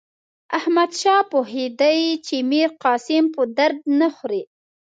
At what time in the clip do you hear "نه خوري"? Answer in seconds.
3.99-4.43